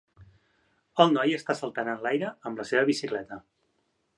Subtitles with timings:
[1.03, 3.39] El noi està saltant en l'aire amb la seva bicicleta.